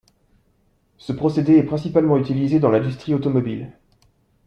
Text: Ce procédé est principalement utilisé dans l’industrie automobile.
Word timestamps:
Ce 0.97 1.13
procédé 1.13 1.57
est 1.57 1.61
principalement 1.63 2.17
utilisé 2.17 2.59
dans 2.59 2.71
l’industrie 2.71 3.13
automobile. 3.13 3.71